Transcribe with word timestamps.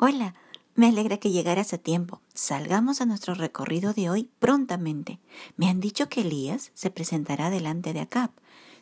Hola, 0.00 0.36
me 0.76 0.86
alegra 0.86 1.16
que 1.16 1.32
llegaras 1.32 1.72
a 1.72 1.78
tiempo. 1.78 2.20
Salgamos 2.32 3.00
a 3.00 3.04
nuestro 3.04 3.34
recorrido 3.34 3.94
de 3.94 4.08
hoy 4.08 4.30
prontamente. 4.38 5.18
Me 5.56 5.68
han 5.68 5.80
dicho 5.80 6.08
que 6.08 6.20
Elías 6.20 6.70
se 6.74 6.92
presentará 6.92 7.50
delante 7.50 7.92
de 7.92 7.98
Acab. 7.98 8.30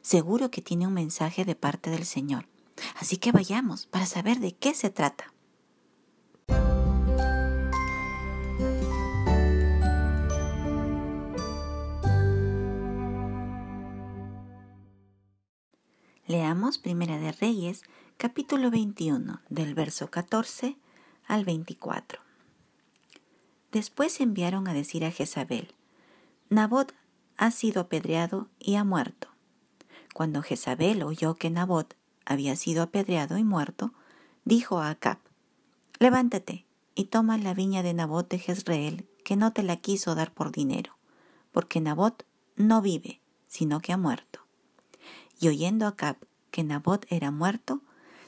Seguro 0.03 0.51
que 0.51 0.61
tiene 0.61 0.87
un 0.87 0.93
mensaje 0.93 1.47
de 1.47 1.55
parte 1.55 1.89
del 1.89 2.05
Señor. 2.05 2.47
Así 3.01 3.17
que 3.17 3.33
vayamos 3.33 3.87
para 3.87 4.05
saber 4.05 4.41
de 4.41 4.53
qué 4.53 4.75
se 4.75 4.91
trata. 4.91 5.33
Leamos 16.27 16.77
Primera 16.77 17.19
de 17.19 17.33
Reyes, 17.33 17.85
capítulo 18.19 18.71
21, 18.71 19.41
del 19.48 19.75
verso 19.75 20.11
14 20.11 20.77
al 21.27 21.45
24. 21.45 22.20
Después 23.72 24.21
enviaron 24.21 24.68
a 24.68 24.75
decir 24.75 25.04
a 25.04 25.11
Jezabel, 25.11 25.75
Nabot 26.48 26.94
ha 27.36 27.50
sido 27.50 27.82
apedreado 27.82 28.48
y 28.58 28.76
ha 28.76 28.84
muerto. 28.84 29.29
Cuando 30.14 30.43
Jezabel 30.43 31.03
oyó 31.03 31.34
que 31.34 31.50
Nabot 31.50 31.94
había 32.25 32.56
sido 32.56 32.83
apedreado 32.83 33.36
y 33.36 33.44
muerto, 33.44 33.92
dijo 34.44 34.78
a 34.78 34.91
Acab, 34.91 35.19
Levántate 35.98 36.64
y 36.94 37.05
toma 37.05 37.36
la 37.39 37.55
viña 37.55 37.83
de 37.83 37.95
Nabot 37.95 38.28
de 38.28 38.39
Jezreel, 38.39 39.06
que 39.25 39.36
no 39.36 39.53
te 39.53 39.62
la 39.62 39.77
quiso 39.77 40.14
dar 40.14 40.33
por 40.33 40.53
dinero, 40.53 40.97
porque 41.53 41.81
Nabot 41.81 42.25
no 42.56 42.81
vive, 42.81 43.20
sino 43.47 43.81
que 43.81 43.92
ha 43.92 43.97
muerto. 43.97 44.41
Y 45.39 45.48
oyendo 45.48 45.86
Acab 45.86 46.17
que 46.50 46.64
Nabot 46.64 47.05
era 47.11 47.31
muerto, 47.31 47.83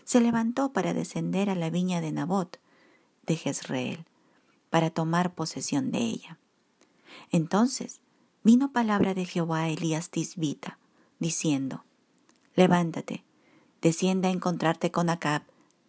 se 0.04 0.20
levantó 0.20 0.72
para 0.72 0.92
descender 0.92 1.50
a 1.50 1.54
la 1.54 1.70
viña 1.70 2.00
de 2.00 2.12
Nabot, 2.12 2.58
de 3.28 3.36
Jezreel 3.36 4.04
para 4.70 4.90
tomar 4.90 5.34
posesión 5.34 5.92
de 5.92 5.98
ella. 5.98 6.38
Entonces 7.30 8.00
vino 8.42 8.72
palabra 8.72 9.14
de 9.14 9.24
Jehová 9.24 9.62
a 9.62 9.68
Elías 9.68 10.10
Tisbita, 10.10 10.78
diciendo, 11.18 11.84
Levántate, 12.56 13.22
descienda 13.80 14.28
a 14.28 14.32
encontrarte 14.32 14.90
con 14.90 15.10
Acab, 15.10 15.42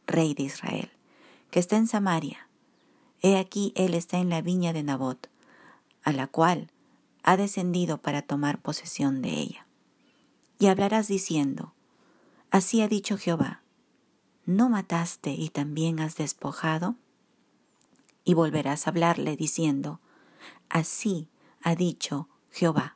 rey 0.05 0.33
de 0.33 0.43
Israel, 0.43 0.91
que 1.49 1.59
está 1.59 1.77
en 1.77 1.87
Samaria. 1.87 2.47
He 3.21 3.37
aquí 3.37 3.73
él 3.75 3.95
está 3.95 4.19
en 4.19 4.29
la 4.29 4.41
viña 4.41 4.73
de 4.73 4.83
Nabot, 4.83 5.29
a 6.03 6.11
la 6.11 6.27
cual 6.27 6.69
ha 7.23 7.37
descendido 7.37 7.97
para 7.97 8.21
tomar 8.21 8.61
posesión 8.61 9.21
de 9.21 9.31
ella. 9.31 9.65
Y 10.59 10.67
hablarás 10.67 11.07
diciendo, 11.07 11.73
Así 12.51 12.81
ha 12.81 12.87
dicho 12.87 13.17
Jehová, 13.17 13.61
¿no 14.45 14.69
mataste 14.69 15.31
y 15.31 15.49
también 15.49 15.99
has 15.99 16.15
despojado? 16.15 16.95
Y 18.29 18.35
volverás 18.35 18.85
a 18.85 18.91
hablarle 18.91 19.35
diciendo, 19.35 19.99
Así 20.69 21.29
ha 21.63 21.73
dicho 21.73 22.27
Jehová. 22.51 22.95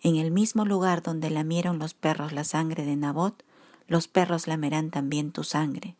En 0.00 0.16
el 0.16 0.30
mismo 0.30 0.64
lugar 0.64 1.02
donde 1.02 1.28
lamieron 1.28 1.78
los 1.78 1.92
perros 1.92 2.32
la 2.32 2.44
sangre 2.44 2.86
de 2.86 2.96
Nabot, 2.96 3.44
los 3.88 4.08
perros 4.08 4.46
lamerán 4.46 4.90
también 4.90 5.32
tu 5.32 5.44
sangre, 5.44 5.96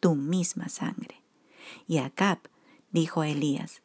tu 0.00 0.14
misma 0.14 0.70
sangre. 0.70 1.20
Y 1.86 1.98
Acab 1.98 2.38
dijo 2.90 3.20
a 3.20 3.28
Elías, 3.28 3.82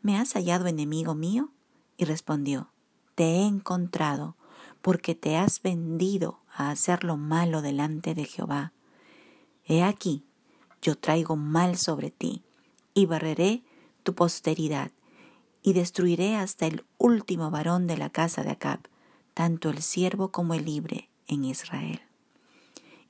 ¿Me 0.00 0.16
has 0.16 0.32
hallado 0.32 0.66
enemigo 0.66 1.14
mío? 1.14 1.50
Y 1.98 2.06
respondió, 2.06 2.70
Te 3.14 3.24
he 3.24 3.46
encontrado, 3.46 4.34
porque 4.80 5.14
te 5.14 5.36
has 5.36 5.60
vendido 5.60 6.40
a 6.54 6.70
hacer 6.70 7.04
lo 7.04 7.18
malo 7.18 7.60
delante 7.60 8.14
de 8.14 8.24
Jehová. 8.24 8.72
He 9.66 9.82
aquí, 9.82 10.24
yo 10.80 10.96
traigo 10.96 11.36
mal 11.36 11.76
sobre 11.76 12.10
ti, 12.10 12.42
y 12.94 13.06
barreré 13.06 13.62
tu 14.02 14.14
posteridad, 14.14 14.90
y 15.62 15.74
destruiré 15.74 16.36
hasta 16.36 16.66
el 16.66 16.84
último 16.98 17.50
varón 17.50 17.86
de 17.86 17.96
la 17.96 18.10
casa 18.10 18.42
de 18.42 18.50
Acab, 18.50 18.80
tanto 19.34 19.70
el 19.70 19.82
siervo 19.82 20.30
como 20.30 20.54
el 20.54 20.64
libre, 20.64 21.08
en 21.28 21.44
Israel. 21.44 22.00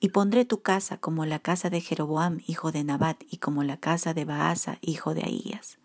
Y 0.01 0.11
pondré 0.11 0.45
tu 0.45 0.61
casa 0.61 0.99
como 0.99 1.25
la 1.27 1.39
casa 1.39 1.71
de 1.71 1.81
Jeroboam, 1.81 2.41
hijo 2.47 2.73
de 2.73 2.85
Nabat, 2.85 3.23
y 3.31 3.39
como 3.39 3.63
la 3.63 3.77
casa 3.77 4.15
de 4.15 4.25
Baasa, 4.25 4.79
hijo 4.81 5.15
de 5.15 5.23
Ahías, 5.23 5.79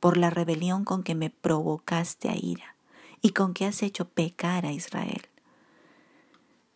por 0.00 0.16
la 0.16 0.30
rebelión 0.30 0.84
con 0.84 1.02
que 1.02 1.14
me 1.14 1.30
provocaste 1.30 2.28
a 2.28 2.36
ira, 2.36 2.74
y 3.20 3.30
con 3.30 3.54
que 3.54 3.66
has 3.66 3.82
hecho 3.82 4.08
pecar 4.08 4.66
a 4.66 4.72
Israel. 4.72 5.22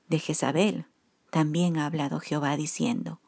De 0.08 0.18
Jezabel 0.18 0.86
también 1.30 1.78
ha 1.78 1.86
hablado 1.86 2.20
Jehová 2.20 2.56
diciendo, 2.56 3.18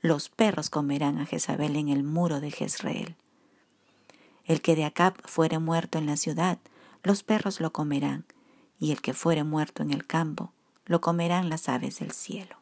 los 0.00 0.28
perros 0.28 0.70
comerán 0.70 1.18
a 1.18 1.26
Jezabel 1.26 1.76
en 1.76 1.88
el 1.88 2.02
muro 2.04 2.40
de 2.40 2.50
Jezreel. 2.50 3.16
El 4.44 4.62
que 4.62 4.76
de 4.76 4.84
Acab 4.84 5.14
fuere 5.26 5.58
muerto 5.58 5.98
en 5.98 6.06
la 6.06 6.16
ciudad, 6.16 6.58
los 7.02 7.22
perros 7.22 7.60
lo 7.60 7.72
comerán, 7.72 8.24
y 8.78 8.92
el 8.92 9.00
que 9.00 9.12
fuere 9.12 9.44
muerto 9.44 9.82
en 9.82 9.92
el 9.92 10.06
campo, 10.06 10.52
lo 10.86 11.00
comerán 11.00 11.48
las 11.48 11.68
aves 11.68 11.98
del 11.98 12.12
cielo. 12.12 12.56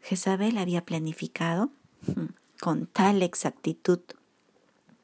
Jezabel 0.00 0.58
había 0.58 0.84
planificado 0.84 1.70
hmm, 2.06 2.32
con 2.60 2.86
tal 2.86 3.22
exactitud 3.22 4.00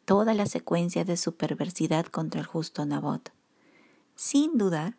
toda 0.04 0.34
la 0.34 0.46
secuencia 0.46 1.04
de 1.04 1.16
su 1.16 1.36
perversidad 1.36 2.06
contra 2.06 2.40
el 2.40 2.46
justo 2.46 2.84
Nabot, 2.86 3.32
sin 4.14 4.58
dudar 4.58 4.96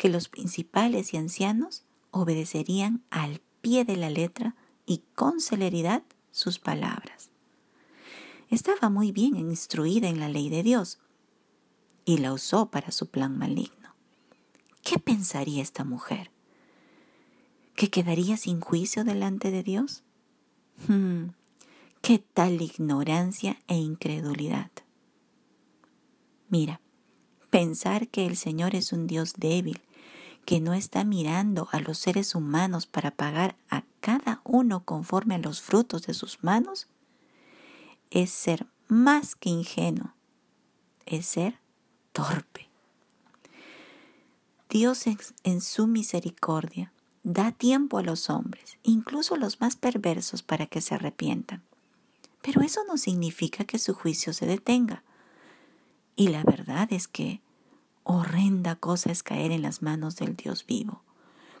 que 0.00 0.08
los 0.08 0.30
principales 0.30 1.12
y 1.12 1.18
ancianos 1.18 1.84
obedecerían 2.10 3.04
al 3.10 3.42
pie 3.60 3.84
de 3.84 3.98
la 3.98 4.08
letra 4.08 4.56
y 4.86 5.02
con 5.14 5.42
celeridad 5.42 6.02
sus 6.30 6.58
palabras. 6.58 7.28
Estaba 8.48 8.88
muy 8.88 9.12
bien 9.12 9.36
instruida 9.36 10.08
en 10.08 10.18
la 10.18 10.30
ley 10.30 10.48
de 10.48 10.62
Dios 10.62 11.00
y 12.06 12.16
la 12.16 12.32
usó 12.32 12.70
para 12.70 12.92
su 12.92 13.10
plan 13.10 13.36
maligno. 13.36 13.94
¿Qué 14.82 14.98
pensaría 14.98 15.62
esta 15.62 15.84
mujer? 15.84 16.30
¿Que 17.74 17.90
quedaría 17.90 18.38
sin 18.38 18.62
juicio 18.62 19.04
delante 19.04 19.50
de 19.50 19.62
Dios? 19.62 20.02
Hmm, 20.88 21.32
¿Qué 22.00 22.20
tal 22.20 22.62
ignorancia 22.62 23.60
e 23.68 23.76
incredulidad? 23.76 24.70
Mira, 26.48 26.80
pensar 27.50 28.08
que 28.08 28.24
el 28.24 28.38
Señor 28.38 28.74
es 28.74 28.94
un 28.94 29.06
Dios 29.06 29.34
débil 29.36 29.82
que 30.50 30.60
no 30.60 30.74
está 30.74 31.04
mirando 31.04 31.68
a 31.70 31.78
los 31.78 31.98
seres 31.98 32.34
humanos 32.34 32.86
para 32.86 33.12
pagar 33.12 33.54
a 33.68 33.84
cada 34.00 34.40
uno 34.42 34.84
conforme 34.84 35.36
a 35.36 35.38
los 35.38 35.62
frutos 35.62 36.08
de 36.08 36.12
sus 36.12 36.42
manos, 36.42 36.88
es 38.10 38.32
ser 38.32 38.66
más 38.88 39.36
que 39.36 39.48
ingenuo, 39.48 40.12
es 41.06 41.26
ser 41.26 41.60
torpe. 42.12 42.68
Dios 44.68 45.04
en, 45.44 45.60
su 45.60 45.86
misericordia 45.86 46.92
da 47.22 47.52
tiempo 47.52 47.98
a 47.98 48.02
los 48.02 48.28
hombres, 48.28 48.76
incluso 48.82 49.36
a 49.36 49.38
los 49.38 49.60
más 49.60 49.76
perversos, 49.76 50.42
para 50.42 50.66
que 50.66 50.80
se 50.80 50.96
arrepientan. 50.96 51.62
Pero 52.42 52.62
eso 52.62 52.80
no 52.88 52.96
significa 52.96 53.62
que 53.62 53.78
su 53.78 53.94
juicio 53.94 54.32
se 54.32 54.46
detenga. 54.46 55.04
Y 56.16 56.26
la 56.26 56.42
verdad 56.42 56.92
es 56.92 57.06
que 57.06 57.40
Horrenda 58.02 58.76
cosa 58.76 59.12
es 59.12 59.22
caer 59.22 59.52
en 59.52 59.62
las 59.62 59.82
manos 59.82 60.16
del 60.16 60.34
Dios 60.34 60.64
vivo, 60.66 61.02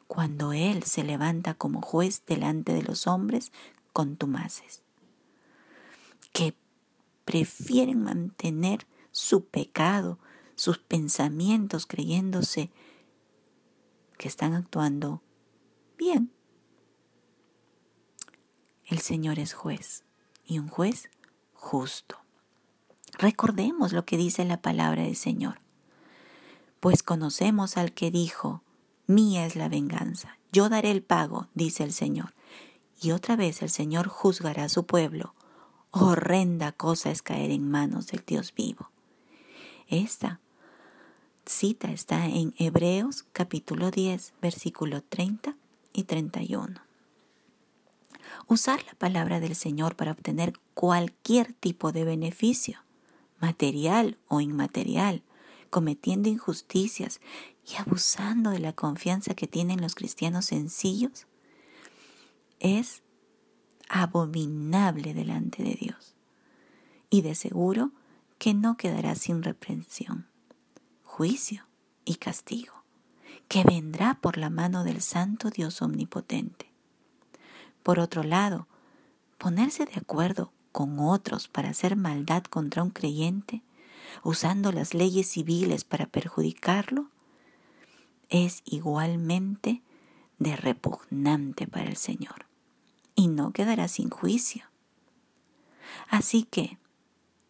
cuando 0.06 0.52
Él 0.52 0.82
se 0.84 1.04
levanta 1.04 1.54
como 1.54 1.82
juez 1.82 2.22
delante 2.26 2.72
de 2.72 2.82
los 2.82 3.06
hombres 3.06 3.52
contumaces, 3.92 4.82
que 6.32 6.54
prefieren 7.24 8.02
mantener 8.02 8.86
su 9.12 9.44
pecado, 9.44 10.18
sus 10.54 10.78
pensamientos, 10.78 11.86
creyéndose 11.86 12.70
que 14.16 14.28
están 14.28 14.54
actuando 14.54 15.22
bien. 15.96 16.32
El 18.86 18.98
Señor 18.98 19.38
es 19.38 19.52
juez 19.52 20.04
y 20.44 20.58
un 20.58 20.68
juez 20.68 21.10
justo. 21.52 22.18
Recordemos 23.18 23.92
lo 23.92 24.04
que 24.04 24.16
dice 24.16 24.44
la 24.44 24.60
palabra 24.60 25.02
del 25.02 25.16
Señor 25.16 25.60
pues 26.80 27.02
conocemos 27.02 27.76
al 27.76 27.92
que 27.92 28.10
dijo, 28.10 28.62
Mía 29.06 29.46
es 29.46 29.56
la 29.56 29.68
venganza, 29.68 30.38
yo 30.52 30.68
daré 30.68 30.90
el 30.90 31.02
pago, 31.02 31.48
dice 31.54 31.84
el 31.84 31.92
Señor. 31.92 32.34
Y 33.00 33.12
otra 33.12 33.36
vez 33.36 33.62
el 33.62 33.70
Señor 33.70 34.08
juzgará 34.08 34.64
a 34.64 34.68
su 34.68 34.84
pueblo. 34.84 35.34
Horrenda 35.90 36.72
cosa 36.72 37.10
es 37.10 37.22
caer 37.22 37.50
en 37.50 37.70
manos 37.70 38.08
del 38.08 38.22
Dios 38.26 38.52
vivo. 38.54 38.90
Esta 39.88 40.40
cita 41.46 41.90
está 41.90 42.26
en 42.26 42.54
Hebreos 42.58 43.24
capítulo 43.32 43.90
10, 43.90 44.34
versículo 44.40 45.02
30 45.02 45.56
y 45.92 46.04
31. 46.04 46.80
Usar 48.46 48.84
la 48.84 48.94
palabra 48.94 49.40
del 49.40 49.56
Señor 49.56 49.96
para 49.96 50.12
obtener 50.12 50.52
cualquier 50.74 51.52
tipo 51.54 51.92
de 51.92 52.04
beneficio, 52.04 52.80
material 53.40 54.18
o 54.28 54.40
inmaterial, 54.40 55.22
cometiendo 55.70 56.28
injusticias 56.28 57.20
y 57.66 57.76
abusando 57.76 58.50
de 58.50 58.58
la 58.58 58.72
confianza 58.72 59.34
que 59.34 59.46
tienen 59.46 59.80
los 59.80 59.94
cristianos 59.94 60.46
sencillos, 60.46 61.26
es 62.58 63.02
abominable 63.88 65.14
delante 65.14 65.62
de 65.62 65.74
Dios. 65.74 66.14
Y 67.08 67.22
de 67.22 67.34
seguro 67.34 67.92
que 68.38 68.54
no 68.54 68.76
quedará 68.76 69.14
sin 69.14 69.42
reprensión, 69.42 70.26
juicio 71.02 71.66
y 72.04 72.16
castigo, 72.16 72.84
que 73.48 73.64
vendrá 73.64 74.18
por 74.20 74.38
la 74.38 74.48
mano 74.48 74.84
del 74.84 75.02
Santo 75.02 75.50
Dios 75.50 75.82
Omnipotente. 75.82 76.70
Por 77.82 77.98
otro 77.98 78.22
lado, 78.22 78.68
ponerse 79.38 79.86
de 79.86 79.94
acuerdo 79.96 80.52
con 80.72 81.00
otros 81.00 81.48
para 81.48 81.70
hacer 81.70 81.96
maldad 81.96 82.44
contra 82.44 82.82
un 82.82 82.90
creyente, 82.90 83.62
usando 84.22 84.72
las 84.72 84.94
leyes 84.94 85.28
civiles 85.28 85.84
para 85.84 86.06
perjudicarlo, 86.06 87.08
es 88.28 88.62
igualmente 88.64 89.82
de 90.38 90.56
repugnante 90.56 91.66
para 91.66 91.88
el 91.88 91.96
Señor 91.96 92.46
y 93.14 93.28
no 93.28 93.52
quedará 93.52 93.88
sin 93.88 94.08
juicio. 94.08 94.64
Así 96.08 96.44
que 96.44 96.78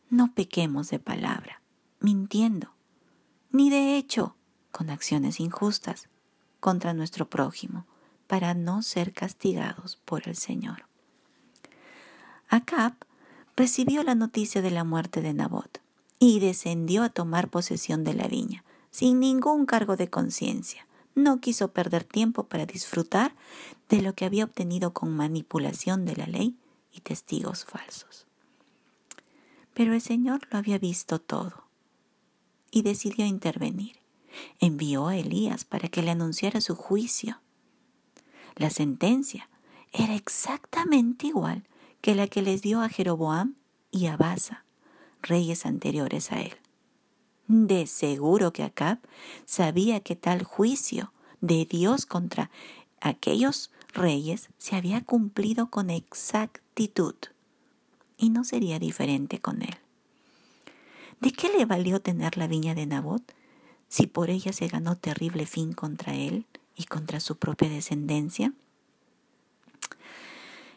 no 0.09 0.33
pequemos 0.35 0.91
de 0.91 0.99
palabra, 0.99 1.63
mintiendo, 2.01 2.73
ni 3.53 3.71
de 3.71 3.97
hecho 3.97 4.35
con 4.73 4.91
acciones 4.91 5.41
injustas 5.41 6.09
contra 6.59 6.95
nuestro 6.95 7.29
prójimo, 7.29 7.87
para 8.27 8.55
no 8.55 8.83
ser 8.83 9.13
castigados 9.13 9.97
por 10.05 10.29
el 10.29 10.37
Señor. 10.37 10.87
Acab 12.49 12.95
recibió 13.57 14.05
la 14.05 14.15
noticia 14.15 14.63
de 14.63 14.71
la 14.71 14.85
muerte 14.85 15.21
de 15.21 15.35
Nabot 15.35 15.81
y 16.21 16.39
descendió 16.39 17.03
a 17.03 17.09
tomar 17.09 17.49
posesión 17.49 18.05
de 18.05 18.15
la 18.15 18.29
viña, 18.29 18.63
sin 18.91 19.19
ningún 19.19 19.67
cargo 19.67 19.97
de 19.97 20.11
conciencia. 20.11 20.87
No 21.15 21.41
quiso 21.41 21.73
perder 21.73 22.05
tiempo 22.05 22.45
para 22.45 22.67
disfrutar 22.67 23.35
de 23.89 24.03
lo 24.03 24.15
que 24.15 24.27
había 24.27 24.45
obtenido 24.45 24.93
con 24.93 25.11
manipulación 25.17 26.05
de 26.05 26.15
la 26.15 26.27
ley 26.27 26.57
y 26.93 27.01
testigos 27.01 27.65
falsos. 27.65 28.27
Pero 29.75 29.95
el 29.95 30.03
Señor 30.03 30.47
lo 30.51 30.59
había 30.59 30.79
visto 30.79 31.21
todo 31.21 31.65
y 32.71 32.83
decidió 32.83 33.25
intervenir. 33.25 33.97
Envió 34.61 35.09
a 35.09 35.17
Elías 35.17 35.65
para 35.65 35.89
que 35.89 36.03
le 36.03 36.11
anunciara 36.11 36.61
su 36.61 36.77
juicio. 36.77 37.41
La 38.57 38.69
sentencia 38.69 39.49
era 39.91 40.15
exactamente 40.15 41.29
igual 41.29 41.67
que 42.03 42.15
la 42.15 42.27
que 42.27 42.43
les 42.43 42.61
dio 42.61 42.83
a 42.83 42.89
Jeroboam 42.89 43.57
y 43.91 44.07
a 44.07 44.17
Basa, 44.17 44.65
reyes 45.23 45.67
anteriores 45.67 46.33
a 46.33 46.41
él. 46.41 46.57
De 47.49 47.87
seguro 47.87 48.53
que 48.53 48.63
Acab 48.63 48.99
sabía 49.45 50.01
que 50.01 50.17
tal 50.17 50.45
juicio 50.45 51.13
de 51.41 51.65
Dios 51.65 52.07
contra 52.07 52.51
aquellos 53.01 53.71
reyes 53.93 54.51
se 54.59 54.77
había 54.77 55.03
cumplido 55.03 55.69
con 55.71 55.91
exactitud 55.91 57.15
y 58.17 58.31
no 58.31 58.45
sería 58.45 58.79
diferente 58.79 59.41
con 59.41 59.63
él. 59.63 59.77
¿De 61.21 61.33
qué 61.33 61.49
le 61.49 61.65
valió 61.65 62.01
tener 62.01 62.37
la 62.37 62.47
viña 62.47 62.75
de 62.75 62.87
Nabot 62.87 63.35
si 63.89 64.07
por 64.07 64.31
ella 64.31 64.53
se 64.53 64.69
ganó 64.69 64.97
terrible 64.97 65.47
fin 65.47 65.73
contra 65.73 66.15
él 66.15 66.47
y 66.77 66.85
contra 66.85 67.21
su 67.21 67.37
propia 67.37 67.69
descendencia? 67.69 68.53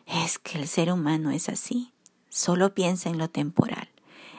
Es 0.06 0.40
que 0.40 0.57
el 0.57 0.68
ser 0.68 0.92
humano 0.92 1.31
es 1.31 1.50
así. 1.50 1.92
Solo 2.30 2.74
piensa 2.74 3.10
en 3.10 3.18
lo 3.18 3.30
temporal, 3.30 3.90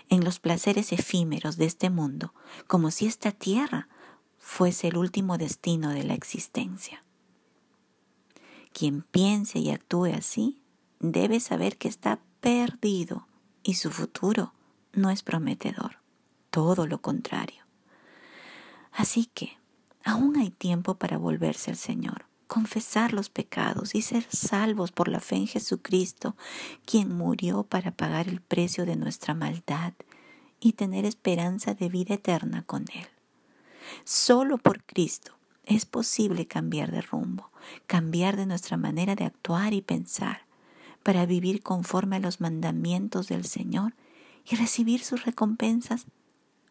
en 0.09 0.25
los 0.25 0.39
placeres 0.39 0.93
efímeros 0.93 1.57
de 1.57 1.67
este 1.67 1.91
mundo, 1.91 2.35
como 2.67 2.91
si 2.91 3.07
esta 3.07 3.33
tierra 3.33 3.89
fuese 4.39 4.89
el 4.89 4.97
último 4.97 5.39
destino 5.39 5.91
de 5.91 6.05
la 6.05 6.15
existencia. 6.15 7.03
Quien 8.73 9.03
piense 9.03 9.59
y 9.59 9.71
actúe 9.71 10.07
así 10.17 10.61
debe 11.01 11.41
saber 11.41 11.77
que 11.79 11.89
está 11.89 12.21
perdido 12.41 13.27
y 13.63 13.75
su 13.75 13.91
futuro 13.91 14.53
no 14.93 15.11
es 15.11 15.23
prometedor, 15.23 15.99
todo 16.51 16.87
lo 16.87 17.01
contrario. 17.01 17.65
Así 18.93 19.27
que 19.27 19.59
aún 20.05 20.37
hay 20.37 20.51
tiempo 20.51 20.97
para 20.97 21.19
volverse 21.19 21.71
al 21.71 21.77
Señor 21.77 22.27
confesar 22.47 23.13
los 23.13 23.29
pecados 23.31 23.95
y 23.95 24.03
ser 24.03 24.27
salvos 24.31 24.93
por 24.93 25.09
la 25.09 25.21
fe 25.21 25.37
en 25.37 25.47
Jesucristo, 25.47 26.37
quien 26.85 27.15
murió 27.15 27.65
para 27.65 27.91
pagar 27.91 28.29
el 28.29 28.41
precio 28.41 28.87
de 28.87 28.97
nuestra 28.97 29.35
maldad 29.35 29.95
y 30.61 30.73
tener 30.73 31.05
esperanza 31.05 31.75
de 31.75 31.89
vida 31.89 32.15
eterna 32.15 32.63
con 32.63 32.85
Él. 32.95 33.09
Solo 34.05 34.59
por 34.59 34.83
Cristo 34.85 35.33
es 35.65 35.85
posible 35.87 36.47
cambiar 36.47 36.91
de 36.91 37.03
rumbo, 37.03 37.51
cambiar 37.87 38.37
de 38.37 38.47
nuestra 38.47 38.77
manera 38.77 39.15
de 39.15 39.25
actuar 39.25 39.73
y 39.73 39.83
pensar, 39.83 40.47
para 41.03 41.27
vivir 41.27 41.63
conforme 41.63 42.17
a 42.17 42.21
los 42.21 42.41
mandamientos 42.41 43.29
del 43.29 43.45
Señor 43.45 43.95
y 44.47 44.57
recibir 44.57 45.03
sus 45.03 45.25
recompensas 45.25 46.07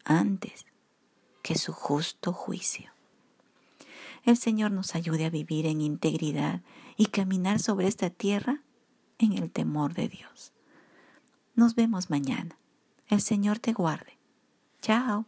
antes 0.04 0.66
que 1.42 1.56
su 1.56 1.72
justo 1.72 2.32
juicio 2.32 2.93
el 4.24 4.36
Señor 4.36 4.72
nos 4.72 4.94
ayude 4.94 5.26
a 5.26 5.30
vivir 5.30 5.66
en 5.66 5.80
integridad 5.80 6.62
y 6.96 7.06
caminar 7.06 7.60
sobre 7.60 7.86
esta 7.86 8.10
tierra 8.10 8.62
en 9.18 9.32
el 9.32 9.50
temor 9.50 9.94
de 9.94 10.08
Dios. 10.08 10.52
Nos 11.54 11.74
vemos 11.74 12.10
mañana. 12.10 12.58
El 13.08 13.20
Señor 13.20 13.58
te 13.58 13.72
guarde. 13.72 14.18
Chao. 14.80 15.26